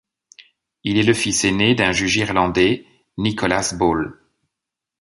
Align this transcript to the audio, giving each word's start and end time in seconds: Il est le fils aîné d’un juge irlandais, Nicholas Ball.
Il 0.83 0.97
est 0.97 1.03
le 1.03 1.13
fils 1.13 1.43
aîné 1.45 1.75
d’un 1.75 1.91
juge 1.91 2.17
irlandais, 2.17 2.87
Nicholas 3.19 3.71
Ball. 3.77 4.15